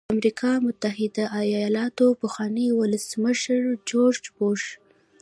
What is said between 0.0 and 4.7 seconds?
د امریکا متحده ایالاتو پخواني ولسمشر جورج بوش.